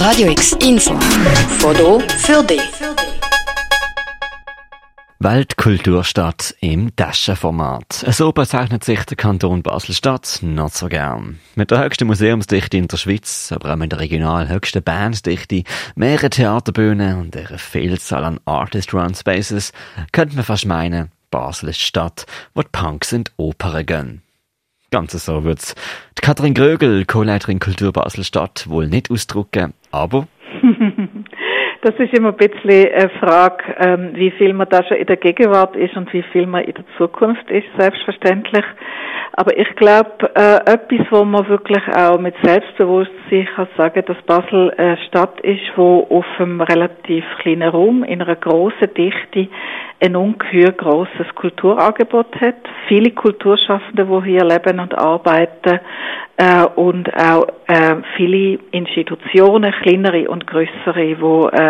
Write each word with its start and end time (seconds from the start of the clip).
Radio 0.00 0.30
X 0.30 0.56
Info. 0.62 0.98
Foto 1.58 2.00
für 2.00 2.42
dich. 2.42 2.62
Weltkulturstadt 5.18 6.54
im 6.60 6.96
Taschenformat. 6.96 8.06
So 8.08 8.32
bezeichnet 8.32 8.82
sich 8.82 9.04
der 9.04 9.18
Kanton 9.18 9.62
Basel-Stadt 9.62 10.38
nicht 10.40 10.74
so 10.74 10.88
gern. 10.88 11.38
Mit 11.54 11.70
der 11.70 11.84
höchsten 11.84 12.06
Museumsdichte 12.06 12.78
in 12.78 12.88
der 12.88 12.96
Schweiz, 12.96 13.52
aber 13.52 13.74
auch 13.74 13.76
mit 13.76 13.92
der 13.92 14.00
regional 14.00 14.48
höchsten 14.48 14.82
Banddichte, 14.82 15.64
mehreren 15.96 16.30
Theaterbühnen 16.30 17.20
und 17.20 17.36
ihrer 17.36 17.58
Vielzahl 17.58 18.24
an 18.24 18.40
Artist-Run 18.46 19.14
Spaces, 19.14 19.72
könnte 20.12 20.34
man 20.34 20.46
fast 20.46 20.64
meinen, 20.64 21.12
Basel 21.30 21.68
ist 21.68 21.80
die 21.80 21.84
Stadt, 21.84 22.24
wo 22.54 22.62
die 22.62 22.68
Punks 22.72 23.12
und 23.12 23.32
Opern 23.36 23.84
gehen. 23.84 24.22
Ganz 24.90 25.12
so 25.12 25.44
wird's. 25.44 25.74
Die 26.18 26.22
Katrin 26.22 26.52
Grögel, 26.52 27.04
Co-Leiterin 27.04 27.60
Kultur 27.60 27.92
Basel-Stadt, 27.92 28.68
wohl 28.68 28.88
nicht 28.88 29.10
ausdrucken, 29.10 29.72
aber 29.92 30.26
Das 31.82 31.94
ist 31.94 32.12
immer 32.12 32.28
ein 32.28 32.36
bisschen 32.36 32.92
eine 32.92 33.08
Frage, 33.20 33.64
ähm, 33.78 34.10
wie 34.12 34.30
viel 34.32 34.52
man 34.52 34.68
da 34.68 34.84
schon 34.84 34.98
in 34.98 35.06
der 35.06 35.16
Gegenwart 35.16 35.74
ist 35.76 35.96
und 35.96 36.12
wie 36.12 36.22
viel 36.24 36.46
man 36.46 36.64
in 36.64 36.74
der 36.74 36.84
Zukunft 36.98 37.50
ist, 37.50 37.66
selbstverständlich. 37.78 38.64
Aber 39.32 39.56
ich 39.56 39.74
glaube, 39.76 40.30
äh, 40.34 40.56
etwas, 40.70 41.06
wo 41.10 41.24
man 41.24 41.48
wirklich 41.48 41.82
auch 41.96 42.18
mit 42.18 42.34
Selbstbewusstsein 42.42 43.48
kann 43.56 43.68
sagen, 43.78 44.02
dass 44.06 44.20
Basel 44.26 44.70
eine 44.76 44.98
Stadt 45.08 45.40
ist, 45.40 45.62
wo 45.76 46.06
auf 46.10 46.26
einem 46.38 46.60
relativ 46.60 47.24
kleinen 47.38 47.70
Raum 47.70 48.04
in 48.04 48.20
einer 48.20 48.36
grossen 48.36 48.92
Dichte 48.94 49.48
ein 50.02 50.16
ungeheuer 50.16 50.72
grosses 50.72 51.34
Kulturangebot 51.34 52.40
hat. 52.40 52.56
Viele 52.88 53.12
Kulturschaffende, 53.12 54.04
die 54.04 54.30
hier 54.30 54.44
leben 54.44 54.80
und 54.80 54.98
arbeiten 54.98 55.80
äh, 56.36 56.64
und 56.74 57.12
auch 57.14 57.46
äh, 57.66 57.96
viele 58.16 58.58
Institutionen, 58.72 59.72
kleinere 59.82 60.28
und 60.28 60.46
größere, 60.46 61.20
wo 61.20 61.48
äh, 61.48 61.69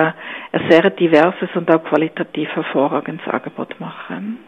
ein 0.52 0.70
sehr 0.70 0.90
diverses 0.90 1.48
und 1.54 1.70
auch 1.70 1.84
qualitativ 1.84 2.48
hervorragendes 2.50 3.26
Angebot 3.28 3.78
machen. 3.80 4.38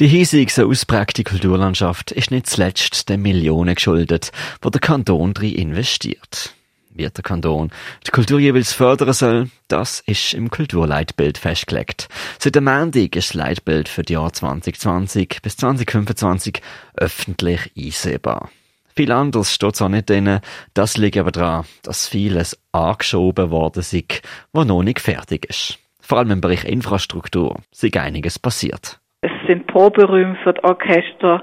Die 0.00 0.06
hiesige 0.06 0.50
so 0.50 0.68
ausprägte 0.68 1.22
Kulturlandschaft 1.22 2.12
ist 2.12 2.30
nicht 2.30 2.46
zuletzt 2.46 3.08
den 3.08 3.22
Millionen 3.22 3.74
geschuldet, 3.74 4.32
wo 4.62 4.70
der 4.70 4.80
Kanton 4.80 5.34
drin 5.34 5.54
investiert. 5.54 6.54
Wie 6.94 7.08
der 7.08 7.22
Kanton 7.22 7.70
die 8.06 8.10
Kultur 8.10 8.38
jeweils 8.38 8.72
fördern 8.72 9.12
soll, 9.12 9.48
das 9.68 10.00
ist 10.00 10.34
im 10.34 10.50
Kulturleitbild 10.50 11.38
festgelegt. 11.38 12.08
Seit 12.38 12.54
dem 12.54 12.64
Montag 12.64 13.16
ist 13.16 13.30
das 13.30 13.34
Leitbild 13.34 13.88
für 13.88 14.02
die 14.02 14.14
Jahre 14.14 14.32
2020 14.32 15.40
bis 15.42 15.56
2025 15.56 16.60
öffentlich 16.96 17.72
einsehbar. 17.76 18.50
Viel 18.94 19.12
anderes 19.12 19.54
steht 19.54 19.80
auch 19.80 19.88
nicht 19.88 20.10
drin. 20.10 20.40
Das 20.74 20.98
liegt 20.98 21.16
aber 21.16 21.30
daran, 21.30 21.64
dass 21.82 22.08
vieles 22.08 22.60
angeschoben 22.72 23.50
worden 23.50 23.80
ist, 23.80 24.22
was 24.52 24.66
noch 24.66 24.82
nicht 24.82 25.00
fertig 25.00 25.46
ist. 25.48 25.78
Vor 26.00 26.18
allem 26.18 26.32
im 26.32 26.40
Bereich 26.40 26.64
Infrastruktur 26.64 27.56
ist 27.70 27.96
einiges 27.96 28.38
passiert. 28.38 28.98
Es 29.22 29.30
sind 29.46 29.66
Proberäume 29.66 30.36
für 30.42 30.52
das 30.52 30.64
Orchester 30.64 31.42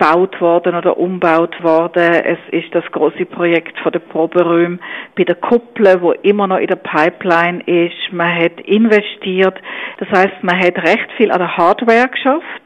gebaut 0.00 0.40
worden 0.40 0.74
oder 0.74 0.96
umbaut 0.96 1.62
worden. 1.62 2.12
Es 2.24 2.38
ist 2.50 2.74
das 2.74 2.84
große 2.90 3.26
Projekt 3.26 3.78
von 3.80 3.92
der 3.92 4.00
Proberäume 4.00 4.78
bei 5.16 5.24
der 5.24 5.36
Kuppel, 5.36 6.00
wo 6.00 6.12
immer 6.12 6.46
noch 6.46 6.58
in 6.58 6.66
der 6.66 6.76
Pipeline 6.76 7.62
ist. 7.66 8.12
Man 8.12 8.34
hat 8.34 8.60
investiert. 8.62 9.58
Das 9.98 10.08
heißt, 10.08 10.42
man 10.42 10.58
hat 10.58 10.76
recht 10.78 11.08
viel 11.16 11.30
an 11.30 11.38
der 11.38 11.56
Hardware 11.56 12.08
geschafft. 12.08 12.62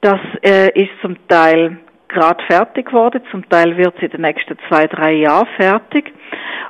Das 0.00 0.20
äh, 0.42 0.70
ist 0.80 0.92
zum 1.02 1.16
Teil 1.26 1.78
gerade 2.08 2.42
fertig 2.46 2.86
geworden. 2.86 3.22
Zum 3.30 3.48
Teil 3.48 3.76
wird 3.76 3.96
es 3.96 4.02
in 4.02 4.10
den 4.10 4.22
nächsten 4.22 4.56
zwei, 4.68 4.86
drei 4.86 5.12
Jahren 5.12 5.48
fertig. 5.56 6.12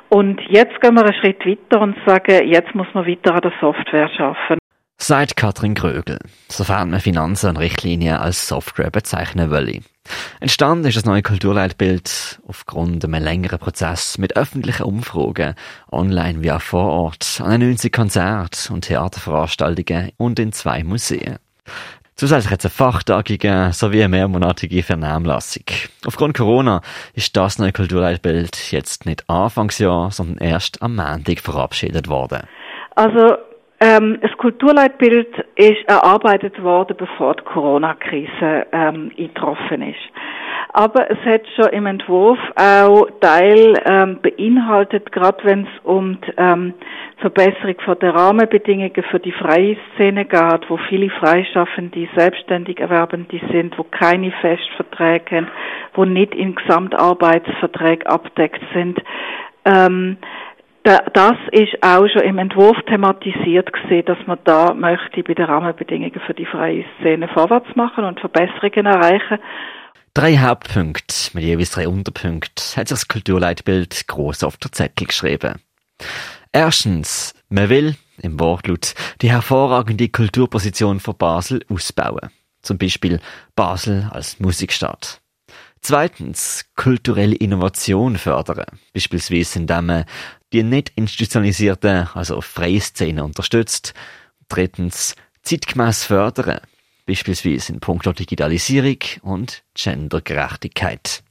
Und 0.09 0.41
jetzt 0.49 0.79
gehen 0.81 0.95
wir 0.95 1.03
einen 1.03 1.13
Schritt 1.13 1.45
weiter 1.45 1.81
und 1.81 1.95
sagen, 2.05 2.47
jetzt 2.47 2.73
muss 2.75 2.87
man 2.93 3.07
weiter 3.07 3.35
an 3.35 3.41
der 3.41 3.53
Software 3.59 4.09
schaffen 4.09 4.59
sagt 5.01 5.37
Katrin 5.37 5.75
Grögel, 5.75 6.19
sofern 6.49 6.91
man 6.91 6.99
Finanzen 6.99 7.49
und 7.49 7.57
Richtlinien 7.57 8.17
als 8.17 8.47
Software 8.47 8.91
bezeichnen 8.91 9.49
will. 9.49 9.81
Entstanden 10.39 10.85
ist 10.85 10.97
das 10.97 11.05
neue 11.05 11.21
Kulturleitbild 11.21 12.41
aufgrund 12.47 13.05
einem 13.05 13.23
längeren 13.23 13.59
Prozess 13.59 14.17
mit 14.17 14.35
öffentlichen 14.35 14.83
Umfragen, 14.83 15.55
online 15.91 16.43
wie 16.43 16.51
auch 16.51 16.61
vor 16.61 16.91
Ort, 16.91 17.41
an 17.43 17.61
90 17.61 17.91
Konzert- 17.93 18.69
und 18.71 18.81
Theaterveranstaltungen 18.81 20.11
und 20.17 20.37
in 20.39 20.51
zwei 20.51 20.83
Museen. 20.83 21.37
Zusätzlich 22.19 22.51
hat 22.51 22.59
es 22.59 22.65
eine 22.65 22.91
Fachtagige 22.91 23.69
sowie 23.71 23.99
eine 24.03 24.09
mehrmonatige 24.09 24.83
Vernehmlassung. 24.83 25.63
Aufgrund 26.05 26.35
Corona 26.35 26.81
ist 27.13 27.37
das 27.37 27.59
neue 27.59 27.71
Kulturleitbild 27.71 28.73
jetzt 28.73 29.05
nicht 29.05 29.23
Anfangsjahr, 29.29 30.11
sondern 30.11 30.45
erst 30.45 30.81
am 30.81 30.97
Montag 30.97 31.39
verabschiedet 31.39 32.09
worden. 32.09 32.41
Also 32.95 33.37
ähm, 33.79 34.17
das 34.21 34.31
Kulturleitbild 34.37 35.29
ist 35.55 35.87
erarbeitet 35.87 36.61
worden, 36.61 36.97
bevor 36.97 37.35
die 37.35 37.43
Corona-Krise 37.45 38.67
ähm, 38.73 39.13
eingetroffen 39.17 39.81
ist. 39.81 40.11
Aber 40.71 41.09
es 41.09 41.17
hat 41.25 41.41
schon 41.55 41.69
im 41.73 41.87
Entwurf 41.87 42.37
auch 42.55 43.07
Teil 43.21 43.73
ähm, 43.85 44.19
beinhaltet, 44.21 45.11
gerade 45.11 45.43
wenn 45.43 45.63
es 45.63 45.83
um 45.83 46.21
die 46.21 46.33
ähm, 46.37 46.75
Verbesserung 47.17 47.75
von 47.83 47.97
der 47.99 48.13
Rahmenbedingungen 48.13 49.03
für 49.09 49.19
die 49.19 49.31
freie 49.31 49.77
Szene 49.95 50.25
geht, 50.25 50.69
wo 50.69 50.77
viele 50.77 51.09
Freischaffende 51.09 52.07
selbstständig 52.15 52.79
Erwerbende 52.79 53.41
sind, 53.51 53.77
wo 53.79 53.83
keine 53.83 54.31
Festverträge 54.41 55.37
haben, 55.37 55.47
wo 55.95 56.05
nicht 56.05 56.35
in 56.35 56.53
Gesamtarbeitsverträgen 56.53 58.05
abdeckt 58.05 58.61
sind. 58.73 59.01
Ähm, 59.65 60.17
das 60.83 61.35
ist 61.51 61.77
auch 61.81 62.07
schon 62.07 62.21
im 62.21 62.37
Entwurf 62.37 62.77
thematisiert 62.87 63.73
gesehen, 63.73 64.05
dass 64.05 64.17
man 64.27 64.39
da 64.43 64.73
möchte 64.73 65.23
bei 65.23 65.33
den 65.33 65.45
Rahmenbedingungen 65.45 66.21
für 66.25 66.33
die 66.33 66.45
freie 66.45 66.85
Szene 66.99 67.27
vorwärts 67.27 67.75
machen 67.75 68.05
und 68.05 68.19
Verbesserungen 68.19 68.85
erreichen. 68.85 69.39
Drei 70.13 70.37
Hauptpunkte 70.37 71.13
mit 71.33 71.43
jeweils 71.43 71.71
drei 71.71 71.87
Unterpunkten 71.87 72.65
hat 72.75 72.87
sich 72.87 72.99
das 72.99 73.07
Kulturleitbild 73.07 74.07
groß 74.07 74.43
auf 74.43 74.57
der 74.57 74.71
Zettel 74.71 75.07
geschrieben. 75.07 75.61
Erstens, 76.51 77.35
man 77.49 77.69
will, 77.69 77.95
im 78.21 78.39
Wortlaut, 78.39 78.95
die 79.21 79.29
hervorragende 79.29 80.09
Kulturposition 80.09 80.99
von 80.99 81.17
Basel 81.17 81.63
ausbauen. 81.69 82.31
Zum 82.61 82.77
Beispiel 82.77 83.19
Basel 83.55 84.09
als 84.11 84.39
Musikstadt. 84.39 85.21
Zweitens, 85.81 86.65
kulturelle 86.75 87.35
Innovation 87.35 88.17
fördern. 88.17 88.65
Beispielsweise 88.93 89.59
indem 89.59 89.85
man 89.85 90.05
die 90.51 90.63
nicht 90.63 90.91
institutionalisierte, 90.95 92.09
also 92.13 92.41
freie 92.41 92.81
Szene 92.81 93.23
unterstützt. 93.23 93.93
Drittens, 94.49 95.15
zeitgemäß 95.43 96.03
fördern. 96.03 96.59
Beispielsweise 97.09 97.73
in 97.73 97.79
puncto 97.79 98.13
Digitalisierung 98.13 98.99
und 99.23 99.63
Gendergerechtigkeit. 99.73 101.23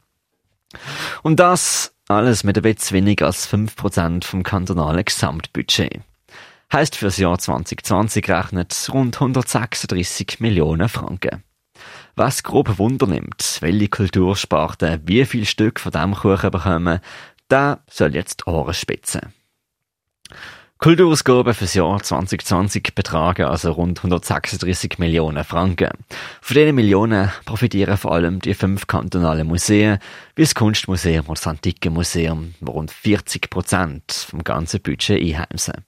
Und 1.22 1.38
das 1.38 1.94
alles 2.08 2.42
mit 2.42 2.60
bisschen 2.60 2.96
weniger 2.96 3.26
als 3.26 3.48
5% 3.48 4.24
vom 4.24 4.42
kantonalen 4.42 5.04
Gesamtbudget. 5.04 6.00
Heißt 6.72 6.96
fürs 6.96 7.18
Jahr 7.18 7.38
2020 7.38 8.28
rechnet 8.28 8.90
rund 8.92 9.14
136 9.14 10.40
Millionen 10.40 10.88
Franken. 10.88 11.44
Was 12.16 12.42
grob 12.42 12.76
Wunder 12.80 13.06
nimmt, 13.06 13.58
welche 13.60 13.88
Kultursparten 13.88 15.02
wie 15.06 15.24
viel 15.26 15.44
Stück 15.44 15.78
von 15.78 15.92
dem 15.92 16.12
Kuchen 16.12 16.50
bekommen, 16.50 16.98
da 17.46 17.84
soll 17.88 18.16
jetzt 18.16 18.48
Ohren 18.48 18.74
spitzen. 18.74 19.32
Kulturausgaben 20.80 21.54
fürs 21.54 21.74
Jahr 21.74 22.00
2020 22.00 22.94
betragen 22.94 23.46
also 23.46 23.72
rund 23.72 23.98
136 23.98 25.00
Millionen 25.00 25.42
Franken. 25.42 25.90
Von 26.40 26.54
diesen 26.54 26.76
Millionen 26.76 27.32
profitieren 27.46 27.96
vor 27.96 28.12
allem 28.12 28.38
die 28.38 28.54
fünf 28.54 28.86
kantonalen 28.86 29.48
Museen, 29.48 29.98
wie 30.36 30.42
das 30.42 30.54
Kunstmuseum 30.54 31.26
und 31.26 31.36
das 31.36 31.48
Antike 31.48 31.90
Museum, 31.90 32.54
wo 32.60 32.70
rund 32.70 32.92
40 32.92 33.50
Prozent 33.50 34.12
vom 34.12 34.44
ganzen 34.44 34.80
Budget 34.80 35.20
einheimsen. 35.20 35.84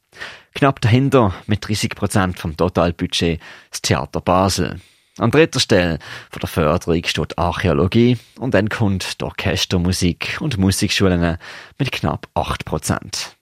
Knapp 0.56 0.80
dahinter, 0.80 1.34
mit 1.46 1.68
30 1.68 1.94
Prozent 1.94 2.40
vom 2.40 2.56
Totalbudget, 2.56 3.40
das 3.70 3.82
Theater 3.82 4.20
Basel. 4.20 4.80
An 5.18 5.30
dritter 5.30 5.60
Stelle 5.60 6.00
von 6.32 6.40
der 6.40 6.48
Förderung 6.48 7.04
steht 7.04 7.38
Archäologie 7.38 8.18
und 8.40 8.54
dann 8.54 8.68
kommt 8.68 9.20
die 9.20 9.24
Orchestermusik 9.24 10.38
und 10.40 10.58
Musikschulen 10.58 11.38
mit 11.78 11.92
knapp 11.92 12.26
8%. 12.34 13.36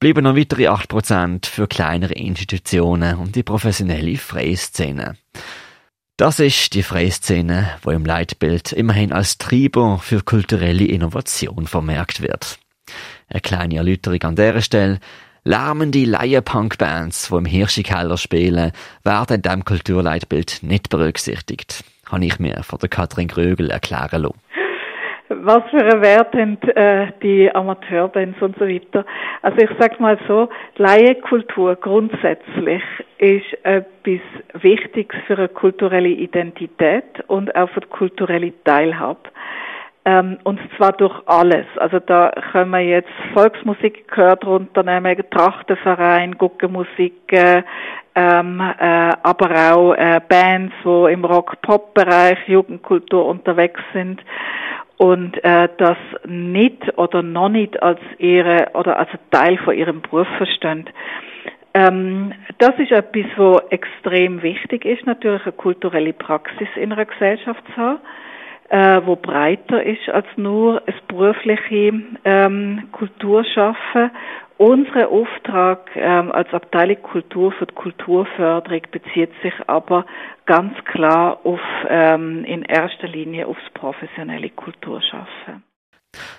Bleiben 0.00 0.24
noch 0.24 0.34
weitere 0.34 0.68
8% 0.68 1.44
für 1.44 1.68
kleinere 1.68 2.14
Institutionen 2.14 3.18
und 3.18 3.36
die 3.36 3.42
professionelle 3.42 4.16
Freiszene. 4.16 5.16
Das 6.16 6.40
ist 6.40 6.72
die 6.72 6.82
Freiszene, 6.82 7.68
wo 7.82 7.90
im 7.90 8.06
Leitbild 8.06 8.72
immerhin 8.72 9.12
als 9.12 9.36
Treiber 9.36 9.98
für 9.98 10.22
kulturelle 10.22 10.86
Innovation 10.86 11.66
vermerkt 11.66 12.22
wird. 12.22 12.58
Eine 13.28 13.42
kleine 13.42 13.76
Erläuterung 13.76 14.22
an 14.22 14.36
dieser 14.36 14.62
Stelle. 14.62 15.00
Lärmende 15.44 16.06
Laien-Punk-Bands, 16.06 17.28
die 17.28 17.34
im 17.34 17.44
Hirschi-Keller 17.44 18.16
spielen, 18.16 18.72
werden 19.04 19.36
in 19.36 19.42
diesem 19.42 19.64
Kulturleitbild 19.66 20.62
nicht 20.62 20.88
berücksichtigt. 20.88 21.84
Habe 22.06 22.24
ich 22.24 22.38
mir 22.38 22.62
von 22.62 22.78
der 22.78 22.88
Katrin 22.88 23.28
Grögel 23.28 23.70
erklären 23.70 24.22
lassen. 24.22 24.40
Was 25.30 25.62
für 25.70 25.78
einen 25.78 26.02
Wert 26.02 26.34
haben 26.34 26.58
äh, 26.76 27.12
die 27.22 27.54
Amateurbands 27.54 28.40
und 28.42 28.58
so 28.58 28.66
weiter. 28.66 29.04
Also 29.42 29.58
ich 29.58 29.70
sag 29.78 30.00
mal 30.00 30.18
so, 30.26 30.48
Laienkultur 30.76 31.76
grundsätzlich 31.76 32.82
ist 33.18 33.64
etwas 33.64 34.20
Wichtiges 34.54 35.20
für 35.26 35.38
eine 35.38 35.48
kulturelle 35.48 36.08
Identität 36.08 37.04
und 37.28 37.54
auch 37.54 37.70
für 37.70 37.80
die 37.80 37.88
kulturelle 37.88 38.52
Teilhabe. 38.64 39.20
Ähm, 40.04 40.38
und 40.44 40.58
zwar 40.76 40.92
durch 40.92 41.14
alles. 41.26 41.66
Also 41.76 42.00
da 42.00 42.32
können 42.52 42.70
wir 42.70 42.80
jetzt 42.80 43.10
Volksmusik 43.34 44.08
gehört 44.08 44.44
runternehmen, 44.44 45.22
Trachtenverein, 45.30 46.38
Guckenmusik, 46.38 47.32
äh, 47.32 47.62
ähm, 48.16 48.60
äh, 48.60 49.12
aber 49.22 49.74
auch 49.74 49.94
äh, 49.94 50.20
Bands, 50.26 50.74
wo 50.82 51.06
im 51.06 51.24
Rock-Pop-Bereich 51.24 52.48
Jugendkultur 52.48 53.26
unterwegs 53.26 53.80
sind 53.92 54.20
und 55.00 55.42
äh, 55.44 55.66
das 55.78 55.96
nicht 56.26 56.98
oder 56.98 57.22
noch 57.22 57.48
nicht 57.48 57.82
als 57.82 58.00
ihre 58.18 58.66
oder 58.74 58.98
als 58.98 59.08
Teil 59.30 59.56
von 59.56 59.74
ihrem 59.74 60.02
Beruf 60.02 60.28
verstehen. 60.36 60.90
Ähm, 61.72 62.34
das 62.58 62.78
ist 62.78 62.92
etwas, 62.92 63.24
was 63.36 63.62
extrem 63.70 64.42
wichtig 64.42 64.84
ist, 64.84 65.06
natürlich 65.06 65.44
eine 65.44 65.52
kulturelle 65.52 66.12
Praxis 66.12 66.68
in 66.76 66.92
einer 66.92 67.06
Gesellschaft 67.06 67.62
zu 67.74 67.76
haben, 67.78 68.00
äh, 68.68 69.00
wo 69.06 69.16
breiter 69.16 69.82
ist 69.82 70.06
als 70.10 70.26
nur 70.36 70.82
das 70.84 70.96
berufliche 71.08 71.94
ähm, 72.26 72.88
Kulturschaffen 72.92 74.10
unser 74.60 75.08
Auftrag 75.08 75.88
ähm, 75.96 76.30
als 76.32 76.52
Abteilung 76.52 77.00
Kultur 77.02 77.50
für 77.52 77.64
die 77.64 77.74
Kulturförderung 77.74 78.82
bezieht 78.92 79.30
sich 79.42 79.54
aber 79.66 80.04
ganz 80.44 80.74
klar 80.84 81.40
auf 81.44 81.60
ähm, 81.88 82.44
in 82.44 82.62
erster 82.62 83.08
Linie 83.08 83.46
aufs 83.46 83.62
professionelle 83.72 84.50
Kulturschaffen. 84.50 85.64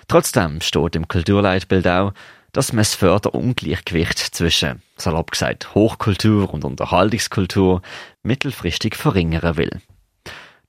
Trotzdem 0.06 0.60
steht 0.60 0.94
im 0.94 1.08
Kulturleitbild 1.08 1.88
auch, 1.88 2.12
dass 2.52 2.72
man 2.72 2.82
das 2.82 2.94
Förderungleichgewicht 2.94 4.18
zwischen, 4.18 4.82
salopp 4.96 5.32
gesagt, 5.32 5.74
Hochkultur 5.74 6.54
und 6.54 6.64
Unterhaltungskultur 6.64 7.82
mittelfristig 8.22 8.94
verringern 8.94 9.56
will. 9.56 9.80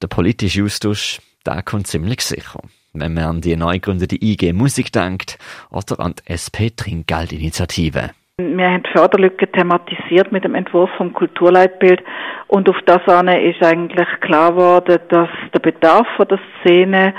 Der 0.02 0.08
politische 0.08 0.64
Austausch, 0.64 1.22
der 1.46 1.62
kommt 1.62 1.86
ziemlich 1.86 2.22
sicher 2.22 2.62
wenn 2.94 3.14
man 3.14 3.24
an 3.24 3.42
die 3.42 3.56
neu 3.56 3.74
gegründete 3.74 4.18
IG 4.22 4.54
Musik 4.54 4.92
denkt 4.92 5.38
oder 5.72 6.00
an 6.00 6.14
die 6.14 6.32
SP 6.32 6.70
Trinkgeldinitiative. 6.76 8.12
Wir 8.38 8.70
haben 8.70 8.84
die 8.84 8.92
Förderlücke 8.92 9.52
thematisiert 9.52 10.32
mit 10.32 10.44
dem 10.44 10.56
Entwurf 10.56 10.90
vom 10.98 11.14
Kulturleitbild 11.14 12.02
und 12.48 12.70
auf 12.70 12.78
das 12.86 13.08
eine 13.08 13.44
ist 13.44 13.64
eigentlich 13.64 14.08
klar 14.22 14.52
geworden, 14.52 15.00
dass 15.10 15.30
der 15.54 15.60
Bedarf 15.60 16.08
von 16.18 16.28
der 16.28 16.40
Szene 16.60 17.14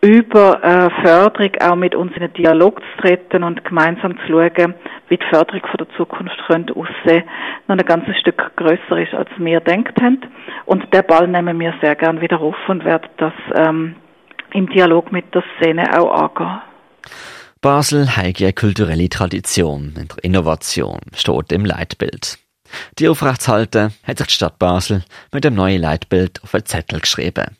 über 0.00 0.62
äh, 0.62 0.90
Förderung 1.02 1.50
auch 1.60 1.76
mit 1.76 1.94
uns 1.94 2.12
in 2.14 2.22
einen 2.22 2.32
Dialog 2.34 2.80
zu 2.80 3.02
treten 3.02 3.42
und 3.42 3.64
gemeinsam 3.64 4.16
zu 4.18 4.26
schauen, 4.28 4.74
wie 5.08 5.16
die 5.16 5.26
Förderung 5.30 5.62
von 5.62 5.78
der 5.78 5.88
Zukunft 5.96 6.36
könnte 6.46 6.74
aussehen, 6.76 7.24
noch 7.66 7.76
ein 7.76 7.84
ganzes 7.84 8.16
Stück 8.18 8.52
größer 8.56 8.98
ist, 9.00 9.14
als 9.14 9.30
wir 9.38 9.60
denkt 9.60 10.00
haben. 10.00 10.20
Und 10.66 10.92
der 10.92 11.02
Ball 11.02 11.26
nehmen 11.26 11.58
wir 11.58 11.74
sehr 11.80 11.96
gern 11.96 12.20
wieder 12.20 12.40
auf 12.40 12.56
und 12.68 12.84
werden 12.84 13.08
das 13.16 13.32
ähm, 13.54 13.96
im 14.56 14.68
Dialog 14.68 15.12
mit 15.12 15.34
der 15.34 15.44
Szene 15.56 15.98
auch 15.98 16.10
angehen. 16.10 16.60
Basel 17.60 18.16
hat 18.16 18.40
eine 18.40 18.52
kulturelle 18.52 19.08
Tradition 19.08 19.94
in 19.96 20.08
der 20.08 20.24
Innovation, 20.24 21.00
steht 21.14 21.52
im 21.52 21.64
Leitbild. 21.64 22.38
Die 22.98 23.08
aufrechtzuhalten, 23.08 23.92
hat 24.06 24.18
sich 24.18 24.26
die 24.28 24.32
Stadt 24.32 24.58
Basel 24.58 25.04
mit 25.32 25.44
dem 25.44 25.54
neuen 25.54 25.80
Leitbild 25.80 26.42
auf 26.42 26.54
einen 26.54 26.64
Zettel 26.64 27.00
geschrieben. 27.00 27.56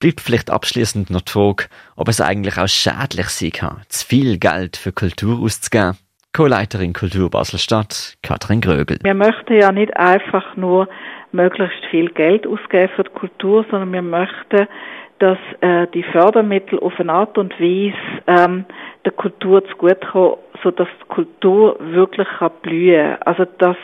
Bleibt 0.00 0.20
vielleicht 0.20 0.50
abschließend 0.50 1.10
noch 1.10 1.22
die 1.22 1.32
Frage, 1.32 1.64
ob 1.96 2.08
es 2.08 2.20
eigentlich 2.20 2.56
auch 2.56 2.68
schädlich 2.68 3.28
sein 3.28 3.50
kann, 3.50 3.82
zu 3.88 4.06
viel 4.06 4.38
Geld 4.38 4.76
für 4.76 4.92
Kultur 4.92 5.40
auszugeben. 5.42 5.96
Co-Leiterin 6.34 6.92
Kultur 6.92 7.30
Basel-Stadt, 7.30 8.16
Katrin 8.22 8.60
Grögel. 8.60 8.98
Wir 9.02 9.14
möchten 9.14 9.54
ja 9.54 9.72
nicht 9.72 9.96
einfach 9.96 10.56
nur 10.56 10.88
möglichst 11.32 11.84
viel 11.90 12.10
Geld 12.10 12.46
ausgeben 12.46 12.92
für 12.94 13.04
die 13.04 13.10
Kultur, 13.10 13.64
sondern 13.70 13.92
wir 13.92 14.02
möchten 14.02 14.68
dass 15.18 15.38
äh, 15.60 15.86
die 15.94 16.04
Fördermittel 16.04 16.78
auf 16.78 16.98
eine 16.98 17.12
Art 17.12 17.38
und 17.38 17.58
Weise 17.60 17.96
ähm, 18.26 18.64
der 19.04 19.12
Kultur 19.12 19.64
zugutekommen, 19.66 20.36
sodass 20.62 20.88
die 21.00 21.08
Kultur 21.08 21.76
wirklich 21.80 22.28
kann 22.38 22.52
blühen 22.62 23.16
Also 23.22 23.44
dass 23.58 23.76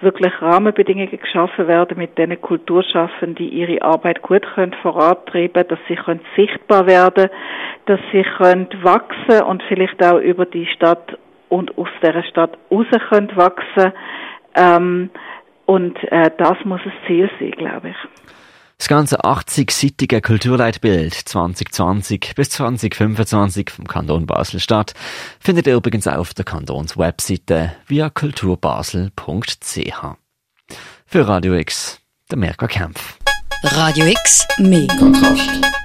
wirklich 0.00 0.32
Rahmenbedingungen 0.42 1.10
geschaffen 1.10 1.68
werden, 1.68 1.96
mit 1.96 2.18
denen 2.18 2.40
Kulturschaffenden 2.40 3.36
die 3.36 3.48
ihre 3.48 3.82
Arbeit 3.82 4.22
gut 4.22 4.44
können 4.54 4.74
vorantreiben, 4.82 5.66
dass 5.68 5.78
sie 5.88 5.96
können 5.96 6.20
sichtbar 6.36 6.86
werden, 6.86 7.30
dass 7.86 8.00
sie 8.12 8.24
können 8.36 8.68
wachsen 8.82 9.42
und 9.46 9.62
vielleicht 9.68 10.04
auch 10.04 10.18
über 10.18 10.44
die 10.44 10.66
Stadt 10.66 11.16
und 11.48 11.76
aus 11.78 11.88
der 12.02 12.22
Stadt 12.24 12.58
raus 12.70 12.86
können 13.08 13.34
wachsen. 13.36 13.92
Ähm, 14.56 15.10
und 15.66 15.96
äh, 16.10 16.30
das 16.36 16.56
muss 16.64 16.80
das 16.84 16.92
Ziel 17.06 17.30
sein, 17.38 17.52
glaube 17.52 17.90
ich. 17.90 18.41
Das 18.82 18.88
ganze 18.88 19.20
80-seitige 19.20 20.20
Kulturleitbild 20.20 21.14
2020 21.14 22.32
bis 22.34 22.50
2025 22.50 23.70
vom 23.70 23.86
Kanton 23.86 24.26
Basel-Stadt 24.26 24.94
findet 25.38 25.68
ihr 25.68 25.76
übrigens 25.76 26.08
auch 26.08 26.16
auf 26.16 26.34
der 26.34 26.44
Kantonswebseite 26.44 27.74
via 27.86 28.10
kulturbasel.ch. 28.10 30.04
Für 31.06 31.28
Radio 31.28 31.54
X, 31.54 32.00
der 32.28 32.38
Merker 32.38 32.66
Kempf. 32.66 33.18
Radio 33.62 34.06
X, 34.06 34.48
mehr 34.58 34.88
Kontrast. 34.98 35.81